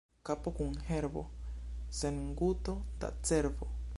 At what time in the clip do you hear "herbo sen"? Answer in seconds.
0.87-2.19